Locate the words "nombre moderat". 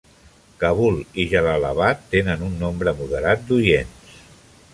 2.65-3.47